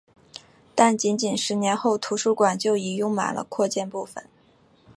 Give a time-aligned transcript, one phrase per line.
[0.73, 4.23] 但仅仅十年后图书馆就已用满了扩建部分。